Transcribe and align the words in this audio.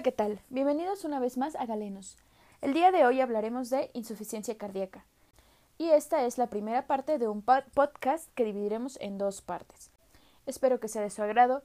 Hola, 0.00 0.04
¿qué 0.04 0.12
tal? 0.12 0.40
Bienvenidos 0.48 1.04
una 1.04 1.20
vez 1.20 1.36
más 1.36 1.54
a 1.56 1.66
Galenos. 1.66 2.16
El 2.62 2.72
día 2.72 2.90
de 2.90 3.04
hoy 3.04 3.20
hablaremos 3.20 3.68
de 3.68 3.90
insuficiencia 3.92 4.56
cardíaca. 4.56 5.04
Y 5.76 5.90
esta 5.90 6.24
es 6.24 6.38
la 6.38 6.46
primera 6.46 6.86
parte 6.86 7.18
de 7.18 7.28
un 7.28 7.42
podcast 7.42 8.32
que 8.34 8.46
dividiremos 8.46 8.96
en 9.02 9.18
dos 9.18 9.42
partes. 9.42 9.90
Espero 10.46 10.80
que 10.80 10.88
sea 10.88 11.02
de 11.02 11.10
su 11.10 11.22
agrado. 11.22 11.62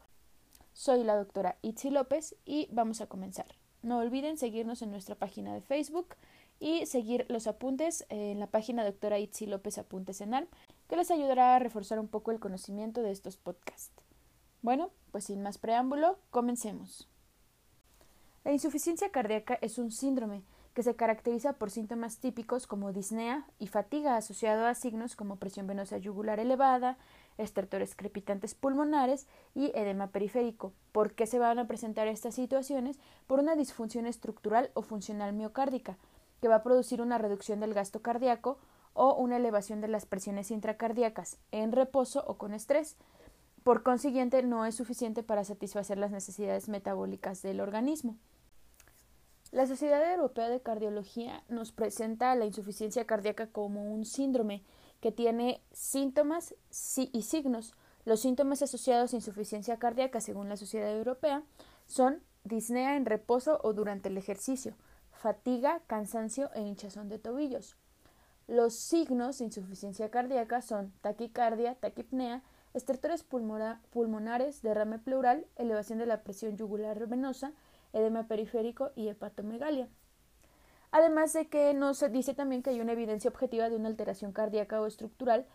Soy 0.73 1.05
la 1.05 1.15
doctora 1.15 1.55
Itzi 1.61 1.91
López 1.91 2.35
y 2.43 2.67
vamos 2.73 2.99
a 2.99 3.07
comenzar. 3.07 3.45
No 3.83 3.99
olviden 3.99 4.37
seguirnos 4.37 4.81
en 4.81 4.91
nuestra 4.91 5.15
página 5.15 5.53
de 5.53 5.61
Facebook 5.61 6.17
y 6.59 6.85
seguir 6.87 7.25
los 7.29 7.47
apuntes 7.47 8.05
en 8.09 8.41
la 8.41 8.47
página 8.47 8.83
doctora 8.83 9.17
Itzi 9.17 9.45
López 9.45 9.77
Apuntes 9.77 10.19
en 10.19 10.33
ALM, 10.33 10.49
que 10.89 10.97
les 10.97 11.09
ayudará 11.09 11.55
a 11.55 11.59
reforzar 11.59 11.99
un 11.99 12.09
poco 12.09 12.31
el 12.31 12.41
conocimiento 12.41 13.01
de 13.01 13.11
estos 13.11 13.37
podcasts. 13.37 13.93
Bueno, 14.61 14.89
pues 15.13 15.23
sin 15.23 15.41
más 15.41 15.57
preámbulo, 15.57 16.19
comencemos. 16.31 17.07
La 18.45 18.51
insuficiencia 18.51 19.09
cardíaca 19.09 19.57
es 19.61 19.79
un 19.79 19.91
síndrome 19.91 20.43
que 20.75 20.83
se 20.83 20.95
caracteriza 20.95 21.53
por 21.53 21.71
síntomas 21.71 22.19
típicos 22.19 22.67
como 22.67 22.93
disnea 22.93 23.47
y 23.57 23.65
fatiga 23.65 24.17
asociado 24.17 24.67
a 24.67 24.75
signos 24.75 25.15
como 25.15 25.37
presión 25.37 25.65
venosa 25.65 25.97
yugular 25.97 26.39
elevada, 26.39 26.99
estertores 27.39 27.95
crepitantes 27.95 28.53
pulmonares 28.53 29.25
y 29.55 29.71
edema 29.73 30.11
periférico. 30.11 30.73
¿Por 30.91 31.15
qué 31.15 31.25
se 31.25 31.39
van 31.39 31.57
a 31.57 31.65
presentar 31.65 32.07
estas 32.07 32.35
situaciones? 32.35 32.99
Por 33.25 33.39
una 33.39 33.55
disfunción 33.55 34.05
estructural 34.05 34.69
o 34.75 34.83
funcional 34.83 35.33
miocárdica, 35.33 35.97
que 36.39 36.47
va 36.47 36.57
a 36.57 36.63
producir 36.63 37.01
una 37.01 37.17
reducción 37.17 37.59
del 37.59 37.73
gasto 37.73 38.03
cardíaco 38.03 38.59
o 38.93 39.15
una 39.15 39.37
elevación 39.37 39.81
de 39.81 39.87
las 39.87 40.05
presiones 40.05 40.51
intracardíacas 40.51 41.39
en 41.51 41.71
reposo 41.71 42.23
o 42.27 42.37
con 42.37 42.53
estrés. 42.53 42.95
Por 43.63 43.81
consiguiente, 43.81 44.43
no 44.43 44.67
es 44.67 44.75
suficiente 44.75 45.23
para 45.23 45.43
satisfacer 45.43 45.97
las 45.97 46.11
necesidades 46.11 46.69
metabólicas 46.69 47.41
del 47.41 47.59
organismo. 47.59 48.15
La 49.55 49.67
Sociedad 49.67 50.13
Europea 50.13 50.49
de 50.49 50.59
Cardiología 50.59 51.41
nos 51.47 51.71
presenta 51.71 52.35
la 52.35 52.43
insuficiencia 52.43 53.05
cardíaca 53.05 53.47
como 53.47 53.89
un 53.93 54.03
síndrome 54.03 54.65
que 54.99 55.13
tiene 55.13 55.61
síntomas 55.71 56.55
y 56.97 57.21
signos. 57.21 57.73
Los 58.03 58.19
síntomas 58.19 58.61
asociados 58.61 59.13
a 59.13 59.15
insuficiencia 59.15 59.77
cardíaca, 59.77 60.19
según 60.19 60.49
la 60.49 60.57
Sociedad 60.57 60.91
Europea, 60.91 61.41
son 61.85 62.21
disnea 62.43 62.97
en 62.97 63.05
reposo 63.05 63.61
o 63.63 63.71
durante 63.71 64.09
el 64.09 64.17
ejercicio, 64.17 64.75
fatiga, 65.13 65.79
cansancio 65.87 66.51
e 66.53 66.59
hinchazón 66.59 67.07
de 67.07 67.17
tobillos. 67.17 67.77
Los 68.47 68.75
signos 68.75 69.37
de 69.37 69.45
insuficiencia 69.45 70.11
cardíaca 70.11 70.61
son 70.61 70.91
taquicardia, 70.99 71.75
taquipnea, 71.75 72.43
estertores 72.73 73.23
pulmonares, 73.23 74.61
derrame 74.61 74.99
pleural, 74.99 75.47
elevación 75.55 75.97
de 75.97 76.07
la 76.07 76.23
presión 76.23 76.57
yugular 76.57 77.07
venosa, 77.07 77.53
edema 77.95 78.27
periférico 78.27 78.91
y 78.95 79.07
hepatomegalia. 79.07 79.89
Además 80.91 81.33
de 81.33 81.49
que 81.49 81.73
nos 81.73 81.99
dice 82.11 82.33
también 82.33 82.61
que 82.61 82.69
hay 82.69 82.79
una 82.79 82.91
evidencia 82.91 83.29
objetiva 83.29 83.69
de 83.69 83.75
una 83.75 83.89
alteración 83.89 84.31
cardíaca 84.31 84.79
o 84.79 84.85
estructural 84.85 85.47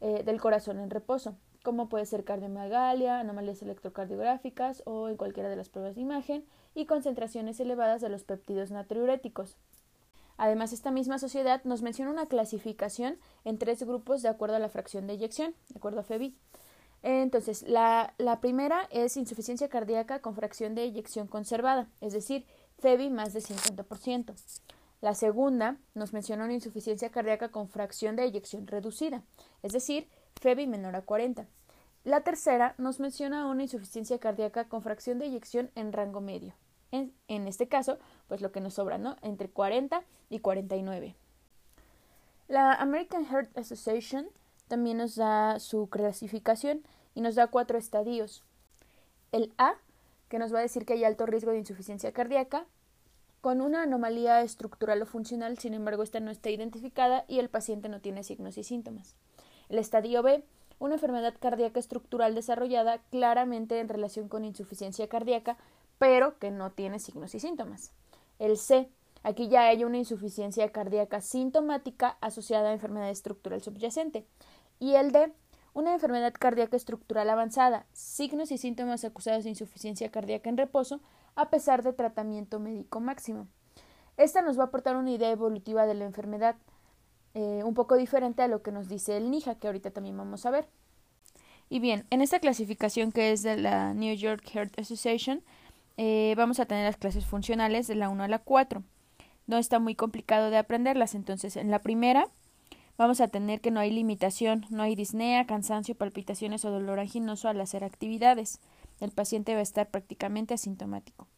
eh, 0.00 0.22
del 0.24 0.40
corazón 0.40 0.78
en 0.80 0.90
reposo, 0.90 1.36
como 1.62 1.88
puede 1.88 2.06
ser 2.06 2.24
cardiomegalia, 2.24 3.20
anomalías 3.20 3.62
electrocardiográficas 3.62 4.82
o 4.84 5.08
en 5.08 5.16
cualquiera 5.16 5.48
de 5.48 5.56
las 5.56 5.68
pruebas 5.68 5.94
de 5.94 6.02
imagen, 6.02 6.44
y 6.74 6.86
concentraciones 6.86 7.58
elevadas 7.60 8.02
de 8.02 8.08
los 8.08 8.24
péptidos 8.24 8.70
natriuréticos. 8.70 9.56
Además, 10.36 10.72
esta 10.72 10.90
misma 10.90 11.18
sociedad 11.18 11.62
nos 11.64 11.80
menciona 11.80 12.10
una 12.10 12.26
clasificación 12.26 13.18
en 13.44 13.58
tres 13.58 13.82
grupos 13.82 14.20
de 14.20 14.28
acuerdo 14.28 14.56
a 14.56 14.58
la 14.58 14.68
fracción 14.68 15.06
de 15.06 15.14
eyección, 15.14 15.54
de 15.70 15.78
acuerdo 15.78 16.00
a 16.00 16.02
FEBI. 16.02 16.36
Entonces, 17.08 17.62
la, 17.62 18.14
la 18.18 18.40
primera 18.40 18.88
es 18.90 19.16
insuficiencia 19.16 19.68
cardíaca 19.68 20.18
con 20.18 20.34
fracción 20.34 20.74
de 20.74 20.82
eyección 20.82 21.28
conservada, 21.28 21.86
es 22.00 22.12
decir, 22.12 22.44
FEBI 22.80 23.10
más 23.10 23.32
de 23.32 23.38
50%. 23.38 24.34
La 25.00 25.14
segunda 25.14 25.76
nos 25.94 26.12
menciona 26.12 26.42
una 26.42 26.54
insuficiencia 26.54 27.12
cardíaca 27.12 27.50
con 27.50 27.68
fracción 27.68 28.16
de 28.16 28.24
eyección 28.24 28.66
reducida, 28.66 29.22
es 29.62 29.70
decir, 29.70 30.08
FEBI 30.40 30.66
menor 30.66 30.96
a 30.96 31.02
40. 31.02 31.46
La 32.02 32.22
tercera 32.22 32.74
nos 32.76 32.98
menciona 32.98 33.46
una 33.46 33.62
insuficiencia 33.62 34.18
cardíaca 34.18 34.64
con 34.64 34.82
fracción 34.82 35.20
de 35.20 35.26
eyección 35.26 35.70
en 35.76 35.92
rango 35.92 36.20
medio, 36.20 36.54
en, 36.90 37.12
este 37.28 37.68
caso, 37.68 37.98
pues 38.26 38.40
lo 38.40 38.50
que 38.50 38.60
nos 38.60 38.74
sobra, 38.74 38.98
¿no? 38.98 39.14
Entre 39.22 39.48
40 39.48 40.02
y 40.28 40.40
49. 40.40 41.14
La 42.48 42.72
American 42.72 43.26
Heart 43.26 43.56
Association 43.56 44.26
también 44.66 44.96
nos 44.96 45.14
da 45.14 45.60
su 45.60 45.88
clasificación 45.88 46.82
y 47.16 47.22
nos 47.22 47.34
da 47.34 47.48
cuatro 47.48 47.78
estadios. 47.78 48.44
El 49.32 49.52
A, 49.56 49.74
que 50.28 50.38
nos 50.38 50.54
va 50.54 50.58
a 50.58 50.62
decir 50.62 50.84
que 50.84 50.92
hay 50.92 51.02
alto 51.02 51.24
riesgo 51.24 51.50
de 51.50 51.58
insuficiencia 51.58 52.12
cardíaca, 52.12 52.66
con 53.40 53.62
una 53.62 53.82
anomalía 53.82 54.42
estructural 54.42 55.00
o 55.00 55.06
funcional, 55.06 55.58
sin 55.58 55.72
embargo, 55.72 56.02
esta 56.02 56.20
no 56.20 56.30
está 56.30 56.50
identificada 56.50 57.24
y 57.26 57.38
el 57.38 57.48
paciente 57.48 57.88
no 57.88 58.00
tiene 58.00 58.22
signos 58.22 58.58
y 58.58 58.64
síntomas. 58.64 59.16
El 59.70 59.78
estadio 59.78 60.22
B, 60.22 60.44
una 60.78 60.96
enfermedad 60.96 61.34
cardíaca 61.40 61.80
estructural 61.80 62.34
desarrollada 62.34 62.98
claramente 63.10 63.80
en 63.80 63.88
relación 63.88 64.28
con 64.28 64.44
insuficiencia 64.44 65.08
cardíaca, 65.08 65.56
pero 65.98 66.38
que 66.38 66.50
no 66.50 66.72
tiene 66.72 66.98
signos 66.98 67.34
y 67.34 67.40
síntomas. 67.40 67.92
El 68.38 68.58
C, 68.58 68.90
aquí 69.22 69.48
ya 69.48 69.68
hay 69.68 69.84
una 69.84 69.96
insuficiencia 69.96 70.70
cardíaca 70.70 71.22
sintomática 71.22 72.18
asociada 72.20 72.68
a 72.68 72.74
enfermedad 72.74 73.08
estructural 73.08 73.62
subyacente. 73.62 74.26
Y 74.78 74.96
el 74.96 75.12
D, 75.12 75.32
una 75.76 75.92
enfermedad 75.92 76.32
cardíaca 76.32 76.74
estructural 76.74 77.28
avanzada, 77.28 77.84
signos 77.92 78.50
y 78.50 78.56
síntomas 78.56 79.04
acusados 79.04 79.44
de 79.44 79.50
insuficiencia 79.50 80.10
cardíaca 80.10 80.48
en 80.48 80.56
reposo, 80.56 81.02
a 81.34 81.50
pesar 81.50 81.82
de 81.82 81.92
tratamiento 81.92 82.58
médico 82.58 82.98
máximo. 82.98 83.46
Esta 84.16 84.40
nos 84.40 84.58
va 84.58 84.62
a 84.62 84.66
aportar 84.68 84.96
una 84.96 85.10
idea 85.10 85.30
evolutiva 85.30 85.84
de 85.84 85.92
la 85.92 86.06
enfermedad, 86.06 86.56
eh, 87.34 87.60
un 87.62 87.74
poco 87.74 87.96
diferente 87.96 88.40
a 88.40 88.48
lo 88.48 88.62
que 88.62 88.72
nos 88.72 88.88
dice 88.88 89.18
el 89.18 89.30
NIJA, 89.30 89.56
que 89.56 89.66
ahorita 89.66 89.90
también 89.90 90.16
vamos 90.16 90.46
a 90.46 90.50
ver. 90.50 90.66
Y 91.68 91.78
bien, 91.78 92.06
en 92.08 92.22
esta 92.22 92.40
clasificación 92.40 93.12
que 93.12 93.32
es 93.32 93.42
de 93.42 93.58
la 93.58 93.92
New 93.92 94.16
York 94.16 94.48
Heart 94.48 94.78
Association, 94.78 95.42
eh, 95.98 96.32
vamos 96.38 96.58
a 96.58 96.64
tener 96.64 96.86
las 96.86 96.96
clases 96.96 97.26
funcionales 97.26 97.86
de 97.86 97.96
la 97.96 98.08
1 98.08 98.22
a 98.22 98.28
la 98.28 98.38
4. 98.38 98.82
No 99.46 99.58
está 99.58 99.78
muy 99.78 99.94
complicado 99.94 100.48
de 100.48 100.56
aprenderlas. 100.56 101.14
Entonces, 101.14 101.54
en 101.56 101.70
la 101.70 101.80
primera 101.80 102.28
vamos 102.98 103.20
a 103.20 103.28
tener 103.28 103.60
que 103.60 103.70
no 103.70 103.80
hay 103.80 103.90
limitación, 103.90 104.66
no 104.70 104.82
hay 104.82 104.94
disnea, 104.94 105.46
cansancio, 105.46 105.94
palpitaciones 105.94 106.64
o 106.64 106.70
dolor 106.70 106.98
anginoso 106.98 107.48
al 107.48 107.60
hacer 107.60 107.84
actividades. 107.84 108.60
El 109.00 109.10
paciente 109.10 109.54
va 109.54 109.60
a 109.60 109.62
estar 109.62 109.90
prácticamente 109.90 110.54
asintomático. 110.54 111.28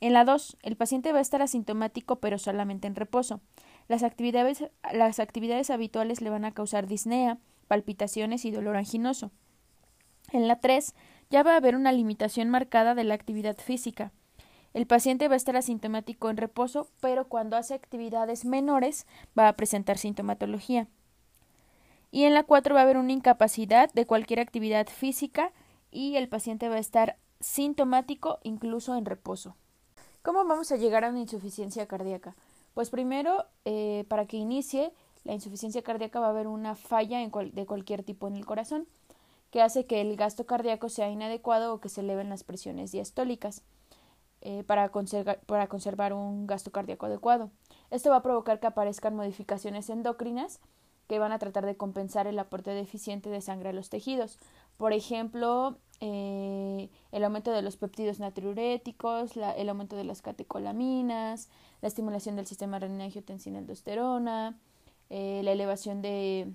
En 0.00 0.12
la 0.12 0.24
2, 0.24 0.58
el 0.62 0.76
paciente 0.76 1.12
va 1.12 1.18
a 1.18 1.22
estar 1.22 1.42
asintomático 1.42 2.16
pero 2.16 2.38
solamente 2.38 2.86
en 2.86 2.94
reposo. 2.94 3.40
Las 3.88 4.02
actividades, 4.02 4.64
las 4.92 5.20
actividades 5.20 5.70
habituales 5.70 6.20
le 6.20 6.30
van 6.30 6.44
a 6.44 6.52
causar 6.52 6.86
disnea, 6.86 7.38
palpitaciones 7.66 8.44
y 8.44 8.50
dolor 8.50 8.76
anginoso. 8.76 9.30
En 10.32 10.48
la 10.48 10.60
3, 10.60 10.94
ya 11.30 11.42
va 11.42 11.54
a 11.54 11.56
haber 11.56 11.76
una 11.76 11.92
limitación 11.92 12.50
marcada 12.50 12.94
de 12.94 13.04
la 13.04 13.14
actividad 13.14 13.56
física. 13.56 14.12
El 14.76 14.86
paciente 14.86 15.26
va 15.28 15.32
a 15.32 15.38
estar 15.38 15.56
asintomático 15.56 16.28
en 16.28 16.36
reposo, 16.36 16.86
pero 17.00 17.28
cuando 17.28 17.56
hace 17.56 17.72
actividades 17.72 18.44
menores 18.44 19.06
va 19.36 19.48
a 19.48 19.54
presentar 19.54 19.96
sintomatología. 19.96 20.86
Y 22.10 22.24
en 22.24 22.34
la 22.34 22.42
4 22.42 22.74
va 22.74 22.80
a 22.80 22.82
haber 22.82 22.98
una 22.98 23.12
incapacidad 23.12 23.90
de 23.94 24.04
cualquier 24.04 24.38
actividad 24.38 24.86
física 24.88 25.50
y 25.90 26.16
el 26.16 26.28
paciente 26.28 26.68
va 26.68 26.74
a 26.74 26.80
estar 26.80 27.16
sintomático 27.40 28.38
incluso 28.42 28.94
en 28.96 29.06
reposo. 29.06 29.56
¿Cómo 30.20 30.44
vamos 30.44 30.70
a 30.70 30.76
llegar 30.76 31.06
a 31.06 31.08
una 31.08 31.20
insuficiencia 31.20 31.86
cardíaca? 31.86 32.36
Pues 32.74 32.90
primero, 32.90 33.46
eh, 33.64 34.04
para 34.08 34.26
que 34.26 34.36
inicie 34.36 34.92
la 35.24 35.32
insuficiencia 35.32 35.80
cardíaca 35.80 36.20
va 36.20 36.26
a 36.26 36.30
haber 36.30 36.48
una 36.48 36.74
falla 36.74 37.26
de 37.26 37.64
cualquier 37.66 38.02
tipo 38.02 38.28
en 38.28 38.36
el 38.36 38.44
corazón 38.44 38.86
que 39.50 39.62
hace 39.62 39.86
que 39.86 40.02
el 40.02 40.16
gasto 40.16 40.44
cardíaco 40.44 40.90
sea 40.90 41.08
inadecuado 41.08 41.72
o 41.72 41.80
que 41.80 41.88
se 41.88 42.02
eleven 42.02 42.28
las 42.28 42.44
presiones 42.44 42.92
diastólicas 42.92 43.62
eh, 44.48 44.62
para, 44.62 44.92
para 45.46 45.66
conservar 45.66 46.12
un 46.12 46.46
gasto 46.46 46.70
cardíaco 46.70 47.06
adecuado. 47.06 47.50
Esto 47.90 48.10
va 48.10 48.18
a 48.18 48.22
provocar 48.22 48.60
que 48.60 48.68
aparezcan 48.68 49.16
modificaciones 49.16 49.90
endocrinas 49.90 50.60
que 51.08 51.18
van 51.18 51.32
a 51.32 51.40
tratar 51.40 51.66
de 51.66 51.76
compensar 51.76 52.28
el 52.28 52.38
aporte 52.38 52.70
deficiente 52.70 53.28
de 53.28 53.40
sangre 53.40 53.70
a 53.70 53.72
los 53.72 53.90
tejidos. 53.90 54.38
Por 54.76 54.92
ejemplo, 54.92 55.78
eh, 55.98 56.90
el 57.10 57.24
aumento 57.24 57.50
de 57.50 57.60
los 57.60 57.76
péptidos 57.76 58.20
natriuréticos, 58.20 59.36
el 59.36 59.68
aumento 59.68 59.96
de 59.96 60.04
las 60.04 60.22
catecolaminas, 60.22 61.48
la 61.82 61.88
estimulación 61.88 62.36
del 62.36 62.46
sistema 62.46 62.78
renina-angiotensina-aldosterona, 62.78 64.56
eh, 65.10 65.40
la 65.42 65.50
elevación 65.50 66.02
de, 66.02 66.52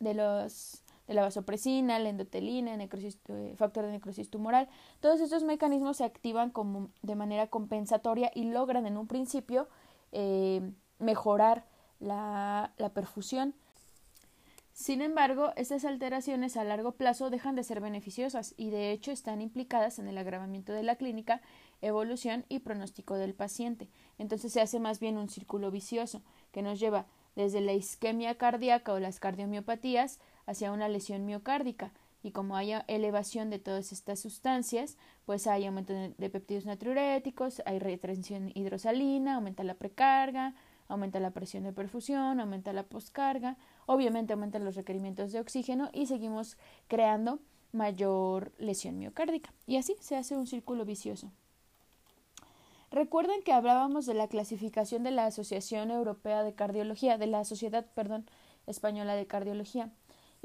de 0.00 0.14
los 0.14 0.82
de 1.06 1.14
la 1.14 1.22
vasopresina, 1.22 1.98
la 1.98 2.08
endotelina, 2.08 2.76
necrosis, 2.76 3.18
eh, 3.28 3.54
factor 3.56 3.84
de 3.84 3.92
necrosis 3.92 4.30
tumoral. 4.30 4.68
Todos 5.00 5.20
estos 5.20 5.44
mecanismos 5.44 5.98
se 5.98 6.04
activan 6.04 6.50
como 6.50 6.90
de 7.02 7.14
manera 7.14 7.46
compensatoria 7.46 8.30
y 8.34 8.44
logran 8.44 8.86
en 8.86 8.96
un 8.96 9.06
principio 9.06 9.68
eh, 10.12 10.60
mejorar 10.98 11.66
la, 12.00 12.72
la 12.78 12.90
perfusión. 12.90 13.54
Sin 14.72 15.00
embargo, 15.00 15.52
estas 15.56 15.86
alteraciones 15.86 16.58
a 16.58 16.64
largo 16.64 16.92
plazo 16.92 17.30
dejan 17.30 17.56
de 17.56 17.64
ser 17.64 17.80
beneficiosas 17.80 18.52
y 18.58 18.68
de 18.68 18.92
hecho 18.92 19.10
están 19.10 19.40
implicadas 19.40 19.98
en 19.98 20.06
el 20.06 20.18
agravamiento 20.18 20.74
de 20.74 20.82
la 20.82 20.96
clínica, 20.96 21.40
evolución 21.80 22.44
y 22.50 22.58
pronóstico 22.58 23.14
del 23.14 23.32
paciente. 23.32 23.88
Entonces 24.18 24.52
se 24.52 24.60
hace 24.60 24.78
más 24.78 25.00
bien 25.00 25.16
un 25.16 25.30
círculo 25.30 25.70
vicioso 25.70 26.20
que 26.52 26.60
nos 26.60 26.78
lleva 26.78 27.06
desde 27.36 27.62
la 27.62 27.72
isquemia 27.72 28.36
cardíaca 28.36 28.92
o 28.92 28.98
las 28.98 29.18
cardiomiopatías 29.18 30.20
hacia 30.46 30.72
una 30.72 30.88
lesión 30.88 31.26
miocárdica. 31.26 31.92
Y 32.22 32.32
como 32.32 32.56
hay 32.56 32.72
elevación 32.88 33.50
de 33.50 33.58
todas 33.58 33.92
estas 33.92 34.18
sustancias, 34.18 34.96
pues 35.26 35.46
hay 35.46 35.66
aumento 35.66 35.92
de 35.92 36.30
péptidos 36.30 36.66
natriuréticos, 36.66 37.62
hay 37.66 37.78
retención 37.78 38.50
hidrosalina, 38.54 39.36
aumenta 39.36 39.62
la 39.62 39.74
precarga, 39.74 40.54
aumenta 40.88 41.20
la 41.20 41.30
presión 41.30 41.64
de 41.64 41.72
perfusión, 41.72 42.40
aumenta 42.40 42.72
la 42.72 42.84
poscarga, 42.84 43.56
obviamente 43.86 44.32
aumentan 44.32 44.64
los 44.64 44.74
requerimientos 44.74 45.32
de 45.32 45.40
oxígeno 45.40 45.90
y 45.92 46.06
seguimos 46.06 46.56
creando 46.88 47.40
mayor 47.72 48.52
lesión 48.58 48.98
miocárdica. 48.98 49.52
Y 49.66 49.76
así 49.76 49.94
se 50.00 50.16
hace 50.16 50.36
un 50.36 50.46
círculo 50.46 50.84
vicioso. 50.84 51.30
Recuerden 52.90 53.42
que 53.42 53.52
hablábamos 53.52 54.06
de 54.06 54.14
la 54.14 54.28
clasificación 54.28 55.02
de 55.02 55.10
la 55.10 55.26
Asociación 55.26 55.90
Europea 55.90 56.44
de 56.44 56.54
Cardiología, 56.54 57.18
de 57.18 57.26
la 57.26 57.44
Sociedad, 57.44 57.86
perdón, 57.94 58.26
Española 58.66 59.14
de 59.14 59.26
Cardiología, 59.26 59.90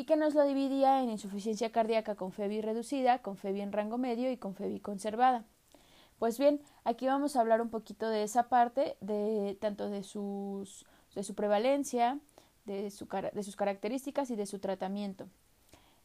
y 0.01 0.05
que 0.05 0.15
nos 0.15 0.33
lo 0.33 0.43
dividía 0.45 1.03
en 1.03 1.11
insuficiencia 1.11 1.71
cardíaca 1.71 2.15
con 2.15 2.31
FEBI 2.31 2.61
reducida, 2.61 3.19
con 3.19 3.37
FEBI 3.37 3.61
en 3.61 3.71
rango 3.71 3.99
medio 3.99 4.31
y 4.31 4.37
con 4.37 4.55
FEBI 4.55 4.79
conservada. 4.79 5.45
Pues 6.17 6.39
bien, 6.39 6.59
aquí 6.85 7.05
vamos 7.05 7.35
a 7.35 7.41
hablar 7.41 7.61
un 7.61 7.69
poquito 7.69 8.09
de 8.09 8.23
esa 8.23 8.49
parte, 8.49 8.97
de 8.99 9.55
tanto 9.61 9.91
de 9.91 10.01
sus 10.01 10.87
de 11.13 11.21
su 11.21 11.35
prevalencia, 11.35 12.17
de, 12.65 12.89
su, 12.89 13.07
de 13.31 13.43
sus 13.43 13.55
características 13.55 14.31
y 14.31 14.35
de 14.35 14.47
su 14.47 14.57
tratamiento. 14.57 15.27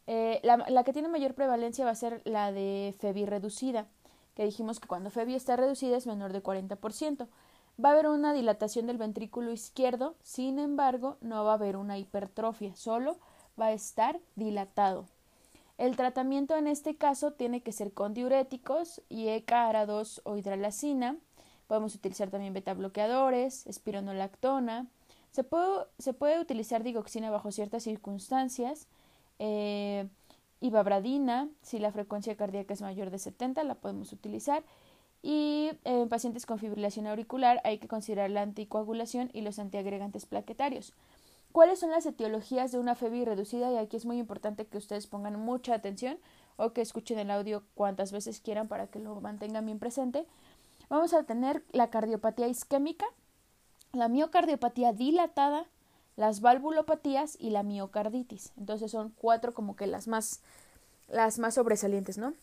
Eh, 0.06 0.40
la, 0.42 0.58
la, 0.68 0.84
que 0.84 0.92
tiene 0.92 1.08
mayor 1.08 1.32
prevalencia 1.32 1.86
va 1.86 1.92
a 1.92 1.94
ser 1.94 2.20
la 2.26 2.52
de 2.52 2.94
FEBI 2.98 3.24
reducida, 3.24 3.86
que 4.34 4.44
dijimos 4.44 4.78
que 4.78 4.88
cuando 4.88 5.08
FEBI 5.08 5.36
está 5.36 5.56
reducida 5.56 5.96
es 5.96 6.06
menor 6.06 6.34
de 6.34 6.42
40%. 6.42 7.28
Va 7.82 7.88
a 7.88 7.92
haber 7.92 8.08
una 8.08 8.34
dilatación 8.34 8.86
del 8.86 8.98
ventrículo 8.98 9.52
izquierdo, 9.52 10.16
sin 10.22 10.58
embargo, 10.58 11.16
no 11.22 11.46
va 11.46 11.52
a 11.52 11.54
haber 11.54 11.78
una 11.78 11.96
hipertrofia, 11.96 12.76
solo 12.76 13.16
va 13.60 13.66
a 13.66 13.72
estar 13.72 14.18
dilatado. 14.34 15.06
El 15.78 15.96
tratamiento 15.96 16.56
en 16.56 16.66
este 16.66 16.96
caso 16.96 17.32
tiene 17.32 17.60
que 17.60 17.72
ser 17.72 17.92
con 17.92 18.14
diuréticos, 18.14 19.02
IECA, 19.10 19.70
ARA2 19.70 20.20
o 20.24 20.36
hidralacina. 20.36 21.16
Podemos 21.66 21.94
utilizar 21.94 22.30
también 22.30 22.54
beta 22.54 22.72
bloqueadores, 22.72 23.66
espironolactona. 23.66 24.86
Se 25.32 25.44
puede, 25.44 26.40
utilizar 26.40 26.82
digoxina 26.82 27.30
bajo 27.30 27.52
ciertas 27.52 27.82
circunstancias. 27.82 28.86
Eh, 29.38 30.08
ibabradina, 30.60 31.50
si 31.60 31.78
la 31.78 31.92
frecuencia 31.92 32.36
cardíaca 32.36 32.72
es 32.72 32.80
mayor 32.80 33.10
de 33.10 33.18
70, 33.18 33.62
la 33.64 33.74
podemos 33.74 34.12
utilizar. 34.12 34.64
Y 35.22 35.72
en 35.84 36.08
pacientes 36.08 36.46
con 36.46 36.58
fibrilación 36.58 37.06
auricular 37.06 37.60
hay 37.64 37.78
que 37.78 37.88
considerar 37.88 38.30
la 38.30 38.42
anticoagulación 38.42 39.28
y 39.34 39.42
los 39.42 39.58
antiagregantes 39.58 40.24
plaquetarios. 40.24 40.94
¿Cuáles 41.56 41.78
son 41.78 41.90
las 41.90 42.04
etiologías 42.04 42.70
de 42.70 42.78
una 42.78 42.94
FEBI 42.94 43.24
reducida? 43.24 43.72
Y 43.72 43.78
aquí 43.78 43.96
es 43.96 44.04
muy 44.04 44.18
importante 44.18 44.66
que 44.66 44.76
ustedes 44.76 45.06
pongan 45.06 45.40
mucha 45.40 45.72
atención 45.72 46.18
o 46.56 46.74
que 46.74 46.82
escuchen 46.82 47.18
el 47.18 47.30
audio 47.30 47.62
cuantas 47.74 48.12
veces 48.12 48.42
quieran 48.42 48.68
para 48.68 48.88
que 48.88 48.98
lo 48.98 49.18
mantengan 49.22 49.64
bien 49.64 49.78
presente. 49.78 50.26
Vamos 50.90 51.14
a 51.14 51.22
tener 51.22 51.64
la 51.72 51.88
cardiopatía 51.88 52.46
isquémica, 52.46 53.06
la 53.94 54.08
miocardiopatía 54.08 54.92
dilatada, 54.92 55.64
las 56.16 56.42
valvulopatías 56.42 57.38
y 57.40 57.48
la 57.48 57.62
miocarditis. 57.62 58.52
Entonces 58.58 58.90
son 58.90 59.14
cuatro 59.16 59.54
como 59.54 59.76
que 59.76 59.86
las 59.86 60.08
más, 60.08 60.42
las 61.08 61.38
más 61.38 61.54
sobresalientes, 61.54 62.18
¿no? 62.18 62.34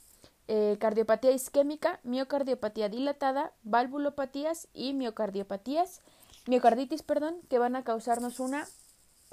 Eh, 0.47 0.77
cardiopatía 0.79 1.29
isquémica, 1.29 1.99
miocardiopatía 2.01 2.89
dilatada, 2.89 3.51
valvulopatías 3.61 4.69
y 4.73 4.93
miocardiopatías, 4.93 6.01
miocarditis, 6.47 7.03
perdón, 7.03 7.35
que 7.47 7.59
van 7.59 7.75
a 7.75 7.83
causarnos 7.83 8.39
una 8.39 8.65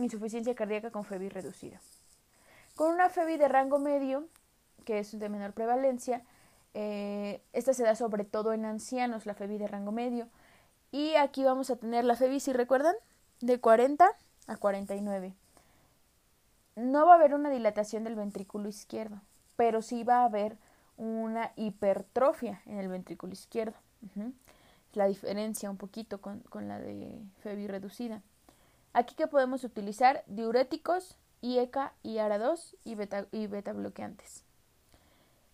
insuficiencia 0.04 0.54
cardíaca 0.54 0.90
con 0.90 1.04
FEBI 1.04 1.28
reducida. 1.28 1.80
Con 2.74 2.92
una 2.92 3.08
FEBI 3.08 3.36
de 3.36 3.48
rango 3.48 3.78
medio, 3.78 4.26
que 4.84 4.98
es 4.98 5.18
de 5.18 5.28
menor 5.28 5.52
prevalencia, 5.52 6.22
eh, 6.74 7.42
esta 7.52 7.74
se 7.74 7.82
da 7.82 7.94
sobre 7.94 8.24
todo 8.24 8.52
en 8.52 8.64
ancianos, 8.64 9.26
la 9.26 9.34
FEBI 9.34 9.58
de 9.58 9.68
rango 9.68 9.92
medio. 9.92 10.28
Y 10.92 11.14
aquí 11.14 11.44
vamos 11.44 11.70
a 11.70 11.76
tener 11.76 12.04
la 12.04 12.16
FEBI, 12.16 12.40
si 12.40 12.52
recuerdan, 12.52 12.94
de 13.40 13.60
40 13.60 14.10
a 14.46 14.56
49. 14.56 15.34
No 16.76 17.06
va 17.06 17.12
a 17.12 17.16
haber 17.16 17.34
una 17.34 17.50
dilatación 17.50 18.04
del 18.04 18.16
ventrículo 18.16 18.68
izquierdo, 18.68 19.20
pero 19.56 19.82
sí 19.82 20.04
va 20.04 20.22
a 20.22 20.24
haber 20.24 20.56
una 20.96 21.52
hipertrofia 21.56 22.62
en 22.66 22.78
el 22.78 22.88
ventrículo 22.88 23.32
izquierdo. 23.32 23.76
La 24.92 25.06
diferencia 25.06 25.70
un 25.70 25.76
poquito 25.76 26.20
con, 26.20 26.40
con 26.40 26.68
la 26.68 26.78
de 26.78 27.22
FEBI 27.42 27.66
reducida. 27.66 28.22
Aquí 28.92 29.14
que 29.14 29.28
podemos 29.28 29.62
utilizar 29.64 30.24
diuréticos, 30.26 31.16
IECA 31.42 31.92
y 32.02 32.16
ARA2 32.16 32.74
y 32.84 32.94
beta, 32.96 33.26
y 33.30 33.46
beta 33.46 33.72
bloqueantes. 33.72 34.44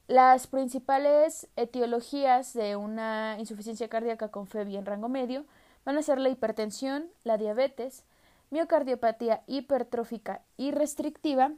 Las 0.09 0.47
principales 0.47 1.49
etiologías 1.57 2.53
de 2.55 2.77
una 2.77 3.37
insuficiencia 3.39 3.89
cardíaca 3.89 4.29
con 4.29 4.47
FEBI 4.47 4.77
en 4.77 4.87
rango 4.87 5.09
medio 5.09 5.45
van 5.85 5.99
a 5.99 6.03
ser 6.03 6.19
la 6.19 6.29
hipertensión, 6.29 7.11
la 7.25 7.37
diabetes, 7.39 8.05
miocardiopatía 8.51 9.43
hipertrófica 9.47 10.43
y 10.57 10.71
restrictiva 10.71 11.53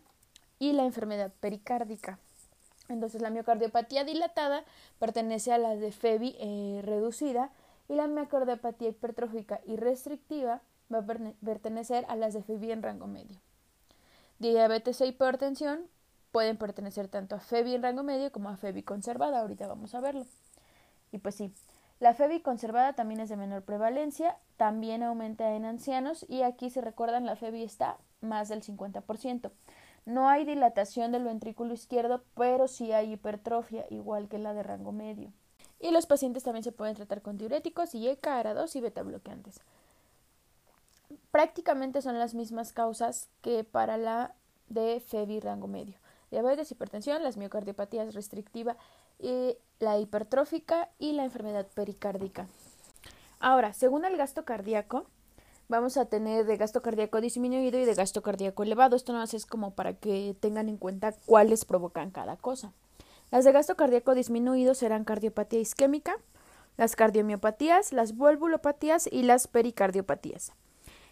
y 0.59 0.73
la 0.73 0.85
enfermedad 0.85 1.31
pericárdica. 1.41 2.19
Entonces 2.89 3.21
la 3.21 3.31
miocardiopatía 3.31 4.05
dilatada 4.05 4.65
pertenece 4.99 5.53
a 5.53 5.59
la 5.59 5.77
de 5.77 5.93
FEBI 5.93 6.37
eh, 6.41 6.81
reducida 6.85 7.51
y 7.89 7.95
la 7.95 8.07
miocardiopatía 8.07 8.89
hipertrófica 8.89 9.61
y 9.67 9.77
restrictiva 9.77 10.63
va 10.93 10.99
a 10.99 11.07
pertenecer 11.45 12.05
a 12.09 12.17
las 12.17 12.35
de 12.35 12.43
FEBI 12.43 12.73
en 12.73 12.83
rango 12.83 13.07
medio. 13.07 13.39
Diabetes 14.39 15.01
e 15.01 15.07
hipertensión 15.07 15.81
pueden 16.33 16.57
pertenecer 16.57 17.09
tanto 17.09 17.37
a 17.37 17.41
FEBI 17.41 17.75
en 17.75 17.83
rango 17.83 18.03
medio 18.03 18.31
como 18.33 18.49
a 18.49 18.57
FEBI 18.57 18.83
conservada, 18.83 19.41
ahorita 19.41 19.67
vamos 19.67 19.95
a 19.95 20.01
verlo. 20.01 20.27
Y 21.13 21.19
pues 21.19 21.35
sí, 21.35 21.53
la 22.01 22.15
FEBI 22.15 22.41
conservada 22.41 22.93
también 22.93 23.21
es 23.21 23.29
de 23.29 23.37
menor 23.37 23.63
prevalencia, 23.63 24.37
también 24.57 25.03
aumenta 25.03 25.55
en 25.55 25.65
ancianos 25.65 26.25
y 26.29 26.43
aquí 26.43 26.71
si 26.71 26.81
recuerdan 26.81 27.27
la 27.27 27.37
FEBI 27.37 27.65
está 27.65 27.99
más 28.21 28.49
del 28.49 28.63
50%. 28.63 29.51
No 30.07 30.29
hay 30.29 30.45
dilatación 30.45 31.13
del 31.13 31.25
ventrículo 31.25 31.75
izquierdo, 31.75 32.23
pero 32.35 32.67
sí 32.69 32.93
hay 32.93 33.13
hipertrofia, 33.13 33.85
igual 33.91 34.29
que 34.29 34.39
la 34.39 34.55
de 34.55 34.63
rango 34.63 34.93
medio. 34.93 35.33
Y 35.81 35.91
los 35.91 36.07
pacientes 36.07 36.45
también 36.45 36.65
se 36.65 36.73
pueden 36.73 36.97
tratar 36.97 37.21
con 37.21 37.37
diuréticos, 37.37 37.95
y 37.95 38.09
ECA, 38.09 38.43
ARA2 38.43 38.75
y 38.77 38.81
beta 38.81 39.03
bloqueantes 39.03 39.61
prácticamente 41.31 42.03
son 42.03 42.19
las 42.19 42.35
mismas 42.35 42.73
causas 42.73 43.29
que 43.43 43.65
para 43.65 43.97
la 43.97 44.35
de 44.69 45.01
FEBI 45.01 45.41
rango 45.41 45.67
medio. 45.67 45.97
Diabetes, 46.31 46.71
hipertensión, 46.71 47.23
las 47.23 47.37
miocardiopatías 47.37 48.15
restrictiva 48.15 48.77
y 49.19 49.57
la 49.79 49.99
hipertrófica 49.99 50.91
y 50.99 51.13
la 51.13 51.25
enfermedad 51.25 51.67
pericárdica. 51.75 52.47
Ahora, 53.41 53.73
según 53.73 54.05
el 54.05 54.17
gasto 54.17 54.45
cardíaco, 54.45 55.07
vamos 55.69 55.97
a 55.97 56.07
tener 56.07 56.45
de 56.45 56.57
gasto 56.57 56.83
cardíaco 56.83 57.21
disminuido 57.21 57.79
y 57.79 57.85
de 57.85 57.95
gasto 57.95 58.23
cardíaco 58.23 58.63
elevado. 58.63 58.97
Esto 58.97 59.13
no 59.13 59.23
es 59.23 59.47
como 59.47 59.75
para 59.75 59.95
que 59.95 60.37
tengan 60.41 60.69
en 60.69 60.77
cuenta 60.77 61.15
cuáles 61.25 61.65
provocan 61.65 62.11
cada 62.11 62.37
cosa. 62.37 62.73
Las 63.31 63.45
de 63.45 63.53
gasto 63.53 63.77
cardíaco 63.77 64.15
disminuido 64.15 64.75
serán 64.75 65.05
cardiopatía 65.05 65.61
isquémica, 65.61 66.17
las 66.77 66.97
cardiomiopatías, 66.97 67.93
las 67.93 68.17
valvulopatías 68.17 69.09
y 69.11 69.23
las 69.23 69.49
pericardiopatías. 69.49 70.53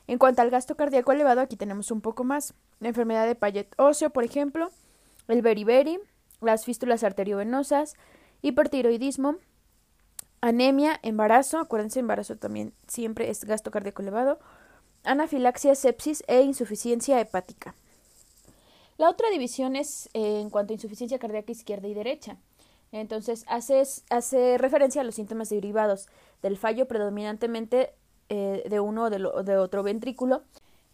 En 0.07 0.19
cuanto 0.19 0.43
al 0.43 0.51
gasto 0.51 0.77
cardíaco 0.77 1.13
elevado, 1.13 1.41
aquí 1.41 1.57
tenemos 1.57 1.91
un 1.91 2.01
poco 2.01 2.25
más. 2.25 2.55
La 2.79 2.89
enfermedad 2.89 3.27
de 3.27 3.35
Payet 3.35 3.75
óseo, 3.77 4.11
por 4.11 4.25
ejemplo, 4.25 4.71
el 5.29 5.43
beriberi, 5.43 5.99
las 6.41 6.65
fístulas 6.65 7.03
arteriovenosas, 7.03 7.95
hipertiroidismo, 8.43 9.37
anemia, 10.41 11.01
embarazo, 11.03 11.59
acuérdense, 11.59 12.01
embarazo 12.01 12.37
también 12.37 12.73
siempre 12.87 13.31
es 13.31 13.45
gasto 13.45 13.71
cardíaco 13.71 14.03
elevado, 14.03 14.39
anafilaxia, 15.05 15.75
sepsis 15.75 16.23
e 16.29 16.43
insuficiencia 16.43 17.21
hepática. 17.21 17.75
La 18.99 19.11
otra 19.11 19.29
división 19.31 19.77
es 19.77 20.09
eh, 20.15 20.41
en 20.41 20.51
cuanto 20.51 20.73
a 20.73 20.75
insuficiencia 20.75 21.19
cardíaca 21.19 21.53
izquierda 21.53 21.89
y 21.89 21.95
derecha. 21.95 22.39
Entonces, 22.93 23.45
hace, 23.49 23.83
hace 24.11 24.59
referencia 24.59 25.01
a 25.01 25.05
los 25.05 25.17
síntomas 25.17 25.51
derivados 25.51 26.09
del 26.43 26.57
fallo 26.57 26.87
predominantemente 26.87 27.93
eh, 28.29 28.65
de 28.69 28.81
uno 28.81 29.05
o 29.05 29.11
de, 29.11 29.57
otro 29.57 29.83
ventrículo. 29.83 30.43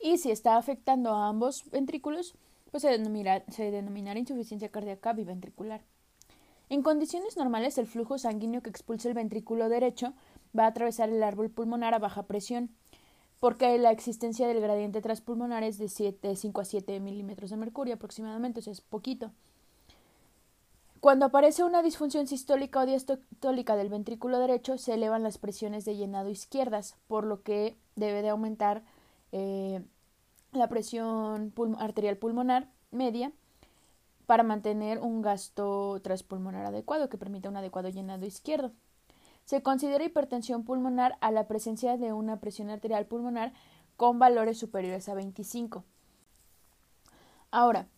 Y 0.01 0.19
si 0.19 0.31
está 0.31 0.57
afectando 0.57 1.15
a 1.15 1.29
ambos 1.29 1.71
ventrículos, 1.71 2.35
pues 2.71 2.83
se, 2.83 2.91
denomina, 2.91 3.43
se 3.49 3.71
denominará 3.71 4.19
insuficiencia 4.19 4.71
cardíaca 4.71 5.13
biventricular. 5.13 5.83
En 6.69 6.83
condiciones 6.83 7.37
normales, 7.37 7.77
el 7.79 7.87
flujo 7.87 8.19
sanguíneo 8.19 8.63
que 8.63 8.71
expulsa 8.71 9.09
el 9.09 9.15
ventrículo 9.15 9.69
derecho 9.69 10.15
va 10.59 10.65
a 10.65 10.69
atravesar 10.69 11.11
el 11.11 11.23
árbol 11.23 11.51
pulmonar 11.51 11.95
a 11.95 11.99
baja 11.99 12.25
presión. 12.25 12.71
porque 13.41 13.77
la 13.77 13.91
existencia 13.91 14.47
del 14.47 14.61
gradiente 14.61 15.01
transpulmonar 15.01 15.65
es 15.65 15.77
de, 15.77 15.89
7, 15.89 16.37
5 16.37 16.61
a 16.61 16.65
7 16.65 17.01
milímetros 17.01 17.51
de 17.51 17.57
mercurio 17.57 17.95
aproximadamente, 17.95 18.61
o 18.61 18.63
sea, 18.63 18.73
es 18.73 18.81
poquito. 18.81 19.33
Cuando 21.03 21.27
aparece 21.27 21.65
una 21.65 21.83
disfunción 21.83 22.29
sistólica 22.29 22.79
o 22.79 22.87
diastólica 22.87 23.75
del 23.75 23.89
ventrículo 23.89 24.39
derecho, 24.39 24.79
se 24.79 24.95
elevan 24.95 25.25
las 25.25 25.37
presiones 25.37 25.85
de 25.85 25.97
llenado 25.97 26.29
izquierdas, 26.29 26.95
por 27.09 27.25
lo 27.25 27.43
que 27.43 27.77
debe 27.97 28.23
de 28.23 28.29
aumentar 28.29 28.85
eh, 29.33 29.83
la 30.53 30.69
presión 30.69 31.53
arterial 31.81 32.19
pulmonar 32.19 32.69
media 32.93 33.33
para 34.27 34.45
mantener 34.45 35.01
un 35.01 35.23
gasto 35.23 35.99
transpulmonar 36.05 36.67
adecuado 36.67 37.09
que 37.09 37.19
permita 37.19 37.49
un 37.49 37.57
adecuado 37.57 37.89
llenado 37.89 38.25
izquierdo. 38.25 38.71
Se 39.45 39.61
considera 39.61 40.05
hipertensión 40.05 40.63
pulmonar 40.63 41.19
a 41.21 41.33
la 41.33 41.49
presencia 41.49 41.97
de 41.97 42.13
una 42.13 42.39
presión 42.39 42.71
arterial 42.71 43.07
pulmonar 43.07 43.53
con 43.97 44.21
valores 44.21 44.57
superiores 44.57 45.09
a 45.09 45.15
25. 45.15 45.83
Ahora, 47.51 47.89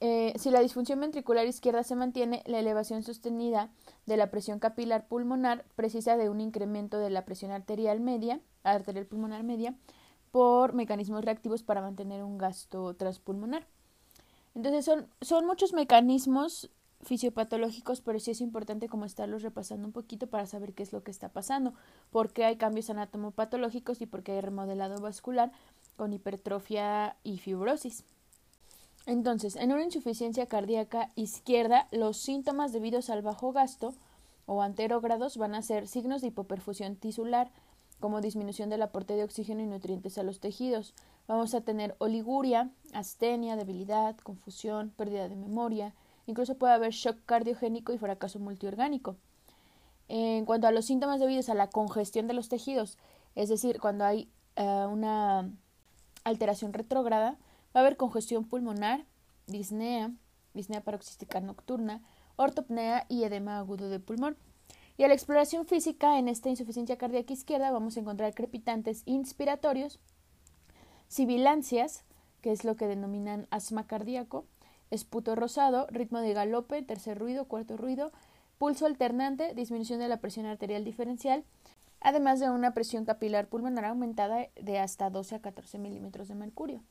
eh, 0.00 0.32
si 0.36 0.50
la 0.50 0.60
disfunción 0.60 1.00
ventricular 1.00 1.46
izquierda 1.46 1.82
se 1.82 1.96
mantiene, 1.96 2.42
la 2.46 2.60
elevación 2.60 3.02
sostenida 3.02 3.70
de 4.06 4.16
la 4.16 4.30
presión 4.30 4.60
capilar 4.60 5.08
pulmonar 5.08 5.64
precisa 5.74 6.16
de 6.16 6.28
un 6.28 6.40
incremento 6.40 6.98
de 6.98 7.10
la 7.10 7.24
presión 7.24 7.50
arterial 7.50 8.00
media, 8.00 8.40
arterial 8.62 9.06
pulmonar 9.06 9.42
media, 9.42 9.74
por 10.30 10.72
mecanismos 10.72 11.24
reactivos 11.24 11.62
para 11.62 11.80
mantener 11.80 12.22
un 12.22 12.38
gasto 12.38 12.94
transpulmonar. 12.94 13.66
Entonces 14.54 14.84
son, 14.84 15.08
son 15.20 15.46
muchos 15.46 15.72
mecanismos 15.72 16.70
fisiopatológicos, 17.02 18.00
pero 18.00 18.20
sí 18.20 18.32
es 18.32 18.40
importante 18.40 18.88
como 18.88 19.04
estarlos 19.04 19.42
repasando 19.42 19.86
un 19.86 19.92
poquito 19.92 20.26
para 20.28 20.46
saber 20.46 20.74
qué 20.74 20.82
es 20.82 20.92
lo 20.92 21.02
que 21.02 21.10
está 21.10 21.28
pasando, 21.28 21.74
por 22.10 22.32
qué 22.32 22.44
hay 22.44 22.56
cambios 22.56 22.90
anatomopatológicos 22.90 24.00
y 24.00 24.06
por 24.06 24.22
qué 24.22 24.32
hay 24.32 24.40
remodelado 24.40 25.00
vascular 25.00 25.52
con 25.96 26.12
hipertrofia 26.12 27.16
y 27.24 27.38
fibrosis. 27.38 28.04
Entonces, 29.08 29.56
en 29.56 29.72
una 29.72 29.84
insuficiencia 29.84 30.44
cardíaca 30.44 31.08
izquierda, 31.14 31.88
los 31.92 32.18
síntomas 32.18 32.74
debidos 32.74 33.08
al 33.08 33.22
bajo 33.22 33.52
gasto 33.52 33.94
o 34.44 34.60
anterógrados 34.60 35.38
van 35.38 35.54
a 35.54 35.62
ser 35.62 35.88
signos 35.88 36.20
de 36.20 36.26
hipoperfusión 36.26 36.94
tisular, 36.94 37.50
como 38.00 38.20
disminución 38.20 38.68
del 38.68 38.82
aporte 38.82 39.14
de 39.14 39.24
oxígeno 39.24 39.62
y 39.62 39.66
nutrientes 39.66 40.18
a 40.18 40.22
los 40.24 40.40
tejidos. 40.40 40.92
Vamos 41.26 41.54
a 41.54 41.62
tener 41.62 41.96
oliguria, 41.96 42.68
astenia, 42.92 43.56
debilidad, 43.56 44.14
confusión, 44.18 44.92
pérdida 44.94 45.26
de 45.26 45.36
memoria, 45.36 45.94
incluso 46.26 46.56
puede 46.56 46.74
haber 46.74 46.92
shock 46.92 47.16
cardiogénico 47.24 47.94
y 47.94 47.98
fracaso 47.98 48.38
multiorgánico. 48.38 49.16
En 50.08 50.44
cuanto 50.44 50.66
a 50.66 50.70
los 50.70 50.84
síntomas 50.84 51.18
debidos 51.18 51.48
a 51.48 51.54
la 51.54 51.70
congestión 51.70 52.26
de 52.26 52.34
los 52.34 52.50
tejidos, 52.50 52.98
es 53.36 53.48
decir, 53.48 53.80
cuando 53.80 54.04
hay 54.04 54.28
eh, 54.56 54.86
una 54.86 55.50
alteración 56.24 56.74
retrógrada, 56.74 57.38
Va 57.78 57.82
a 57.82 57.86
haber 57.86 57.96
congestión 57.96 58.42
pulmonar, 58.42 59.04
disnea, 59.46 60.10
disnea 60.52 60.80
paroxística 60.80 61.38
nocturna, 61.38 62.02
ortopnea 62.34 63.06
y 63.08 63.22
edema 63.22 63.56
agudo 63.56 63.88
de 63.88 64.00
pulmón. 64.00 64.36
Y 64.96 65.04
a 65.04 65.06
la 65.06 65.14
exploración 65.14 65.64
física 65.64 66.18
en 66.18 66.26
esta 66.26 66.48
insuficiencia 66.48 66.98
cardíaca 66.98 67.32
izquierda 67.32 67.70
vamos 67.70 67.96
a 67.96 68.00
encontrar 68.00 68.34
crepitantes 68.34 69.02
inspiratorios, 69.04 70.00
sibilancias, 71.06 72.02
que 72.40 72.50
es 72.50 72.64
lo 72.64 72.74
que 72.74 72.88
denominan 72.88 73.46
asma 73.52 73.86
cardíaco, 73.86 74.44
esputo 74.90 75.36
rosado, 75.36 75.86
ritmo 75.92 76.18
de 76.18 76.32
galope, 76.32 76.82
tercer 76.82 77.16
ruido, 77.16 77.44
cuarto 77.44 77.76
ruido, 77.76 78.10
pulso 78.58 78.86
alternante, 78.86 79.54
disminución 79.54 80.00
de 80.00 80.08
la 80.08 80.16
presión 80.16 80.46
arterial 80.46 80.82
diferencial, 80.82 81.44
además 82.00 82.40
de 82.40 82.50
una 82.50 82.74
presión 82.74 83.04
capilar 83.04 83.46
pulmonar 83.46 83.84
aumentada 83.84 84.48
de 84.60 84.80
hasta 84.80 85.10
12 85.10 85.36
a 85.36 85.40
14 85.40 85.78
milímetros 85.78 86.26
de 86.26 86.34
mercurio. 86.34 86.82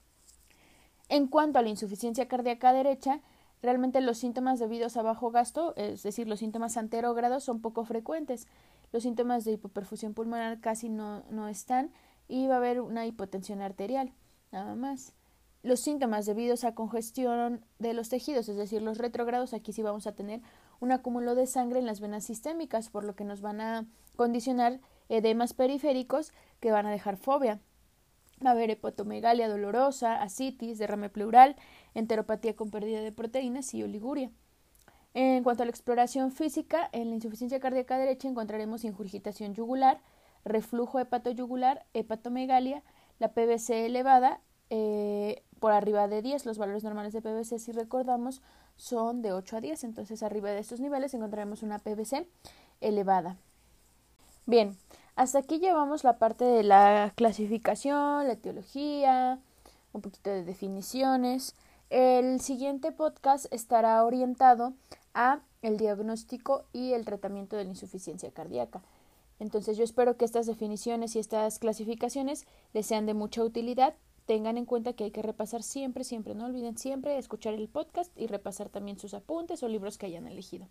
En 1.09 1.27
cuanto 1.27 1.59
a 1.59 1.61
la 1.61 1.69
insuficiencia 1.69 2.27
cardíaca 2.27 2.73
derecha, 2.73 3.21
realmente 3.61 4.01
los 4.01 4.17
síntomas 4.17 4.59
debidos 4.59 4.97
a 4.97 5.01
bajo 5.01 5.31
gasto, 5.31 5.75
es 5.77 6.03
decir, 6.03 6.27
los 6.27 6.39
síntomas 6.39 6.77
anterógrados, 6.77 7.43
son 7.43 7.61
poco 7.61 7.85
frecuentes. 7.85 8.47
Los 8.91 9.03
síntomas 9.03 9.43
de 9.43 9.53
hipoperfusión 9.53 10.13
pulmonar 10.13 10.59
casi 10.59 10.89
no, 10.89 11.23
no 11.29 11.47
están 11.47 11.91
y 12.27 12.47
va 12.47 12.55
a 12.55 12.57
haber 12.57 12.81
una 12.81 13.05
hipotensión 13.05 13.61
arterial, 13.61 14.13
nada 14.51 14.75
más. 14.75 15.13
Los 15.63 15.79
síntomas 15.79 16.25
debidos 16.25 16.63
a 16.63 16.75
congestión 16.75 17.65
de 17.79 17.93
los 17.93 18.09
tejidos, 18.09 18.47
es 18.47 18.57
decir, 18.57 18.81
los 18.81 18.97
retrógrados, 18.97 19.53
aquí 19.53 19.73
sí 19.73 19.81
vamos 19.81 20.07
a 20.07 20.13
tener 20.13 20.41
un 20.79 20.91
acúmulo 20.91 21.35
de 21.35 21.47
sangre 21.47 21.79
en 21.79 21.85
las 21.85 21.99
venas 21.99 22.25
sistémicas, 22.25 22.89
por 22.89 23.03
lo 23.03 23.15
que 23.15 23.25
nos 23.25 23.41
van 23.41 23.59
a 23.59 23.85
condicionar 24.15 24.79
edemas 25.09 25.53
periféricos 25.53 26.31
que 26.59 26.71
van 26.71 26.85
a 26.85 26.91
dejar 26.91 27.17
fobia. 27.17 27.59
Va 28.43 28.49
a 28.49 28.53
haber 28.53 28.69
hepatomegalia 28.69 29.49
dolorosa, 29.49 30.21
asitis, 30.21 30.77
derrame 30.77 31.09
pleural, 31.09 31.55
enteropatía 31.95 32.55
con 32.55 32.69
pérdida 32.69 33.01
de 33.01 33.11
proteínas 33.11 33.73
y 33.73 33.83
oliguria. 33.83 34.31
En 35.13 35.43
cuanto 35.43 35.63
a 35.63 35.65
la 35.65 35.71
exploración 35.71 36.31
física, 36.31 36.89
en 36.91 37.09
la 37.09 37.15
insuficiencia 37.15 37.59
cardíaca 37.59 37.97
derecha 37.97 38.27
encontraremos 38.27 38.83
ingurgitación 38.83 39.55
yugular, 39.55 39.99
reflujo 40.45 40.99
hepatoyugular, 40.99 41.85
hepatomegalia, 41.93 42.83
la 43.19 43.33
PVC 43.33 43.85
elevada 43.85 44.41
eh, 44.69 45.43
por 45.59 45.71
arriba 45.71 46.07
de 46.07 46.21
10. 46.21 46.45
Los 46.45 46.57
valores 46.57 46.83
normales 46.83 47.13
de 47.13 47.21
PVC, 47.21 47.59
si 47.59 47.71
recordamos, 47.71 48.41
son 48.75 49.21
de 49.21 49.33
8 49.33 49.57
a 49.57 49.61
10. 49.61 49.83
Entonces, 49.83 50.23
arriba 50.23 50.51
de 50.51 50.59
estos 50.59 50.79
niveles 50.79 51.13
encontraremos 51.13 51.63
una 51.63 51.79
PVC 51.79 52.27
elevada. 52.81 53.37
Bien, 54.45 54.77
hasta 55.17 55.39
aquí 55.39 55.57
llevamos 55.57 56.03
la 56.03 56.19
parte 56.19 56.45
de 56.45 56.61
la 56.61 57.11
clasificación, 57.15 58.27
la 58.27 58.33
etiología, 58.33 59.39
un 59.91 60.01
poquito 60.01 60.29
de 60.29 60.43
definiciones. 60.43 61.55
El 61.89 62.39
siguiente 62.39 62.91
podcast 62.91 63.51
estará 63.51 64.03
orientado 64.05 64.73
a 65.15 65.39
el 65.63 65.77
diagnóstico 65.77 66.65
y 66.71 66.93
el 66.93 67.03
tratamiento 67.03 67.55
de 67.57 67.63
la 67.63 67.71
insuficiencia 67.71 68.29
cardíaca. 68.29 68.83
Entonces 69.39 69.75
yo 69.75 69.83
espero 69.83 70.17
que 70.17 70.25
estas 70.25 70.45
definiciones 70.45 71.15
y 71.15 71.19
estas 71.19 71.57
clasificaciones 71.57 72.45
les 72.73 72.85
sean 72.85 73.07
de 73.07 73.15
mucha 73.15 73.43
utilidad. 73.43 73.95
Tengan 74.27 74.55
en 74.55 74.65
cuenta 74.65 74.93
que 74.93 75.05
hay 75.05 75.11
que 75.11 75.23
repasar 75.23 75.63
siempre, 75.63 76.03
siempre, 76.03 76.35
no 76.35 76.45
olviden 76.45 76.77
siempre 76.77 77.17
escuchar 77.17 77.55
el 77.55 77.69
podcast 77.69 78.11
y 78.15 78.27
repasar 78.27 78.69
también 78.69 78.99
sus 78.99 79.15
apuntes 79.15 79.63
o 79.63 79.67
libros 79.67 79.97
que 79.97 80.05
hayan 80.05 80.27
elegido. 80.27 80.67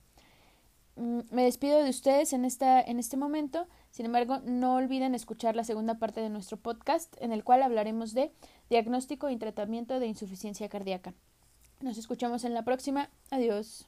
Mm, 0.97 1.21
me 1.31 1.45
despido 1.45 1.83
de 1.83 1.91
ustedes 1.91 2.33
en, 2.33 2.45
esta, 2.45 2.81
en 2.81 2.99
este 2.99 3.17
momento. 3.17 3.69
Sin 3.91 4.07
embargo, 4.07 4.41
no 4.45 4.75
olviden 4.75 5.15
escuchar 5.15 5.55
la 5.55 5.65
segunda 5.65 5.99
parte 5.99 6.21
de 6.21 6.31
nuestro 6.31 6.57
podcast 6.57 7.15
en 7.21 7.33
el 7.33 7.45
cual 7.45 7.63
hablaremos 7.63 8.15
de 8.15 8.33
diagnóstico 8.71 9.31
y 9.31 9.37
tratamiento 9.37 10.01
de 10.01 10.07
insuficiencia 10.07 10.69
cardíaca. 10.69 11.15
Nos 11.81 11.99
escuchamos 11.99 12.45
en 12.45 12.55
la 12.55 12.65
próxima. 12.65 13.11
Adiós. 13.31 13.87